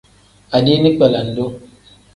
[0.55, 1.45] Adiini kpelendu.